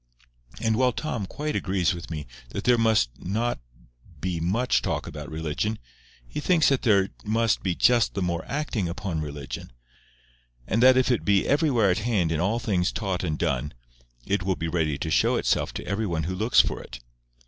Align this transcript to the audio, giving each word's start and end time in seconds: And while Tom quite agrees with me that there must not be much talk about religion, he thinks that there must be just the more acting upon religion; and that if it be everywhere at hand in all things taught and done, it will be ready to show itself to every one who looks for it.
And 0.59 0.77
while 0.77 0.93
Tom 0.93 1.27
quite 1.27 1.55
agrees 1.55 1.93
with 1.93 2.09
me 2.09 2.25
that 2.49 2.63
there 2.63 2.75
must 2.79 3.11
not 3.19 3.59
be 4.19 4.39
much 4.39 4.81
talk 4.81 5.05
about 5.05 5.29
religion, 5.29 5.77
he 6.27 6.39
thinks 6.39 6.69
that 6.69 6.81
there 6.81 7.09
must 7.23 7.61
be 7.61 7.75
just 7.75 8.15
the 8.15 8.23
more 8.23 8.43
acting 8.47 8.89
upon 8.89 9.21
religion; 9.21 9.71
and 10.65 10.81
that 10.81 10.97
if 10.97 11.11
it 11.11 11.23
be 11.23 11.47
everywhere 11.47 11.91
at 11.91 11.99
hand 11.99 12.31
in 12.31 12.39
all 12.39 12.57
things 12.57 12.91
taught 12.91 13.23
and 13.23 13.37
done, 13.37 13.75
it 14.25 14.41
will 14.41 14.55
be 14.55 14.67
ready 14.67 14.97
to 14.97 15.11
show 15.11 15.35
itself 15.35 15.71
to 15.75 15.85
every 15.85 16.07
one 16.07 16.23
who 16.23 16.33
looks 16.33 16.61
for 16.61 16.81
it. 16.81 16.99